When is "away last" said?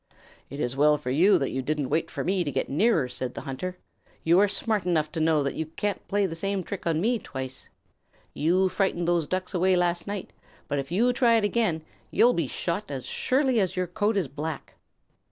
9.53-10.07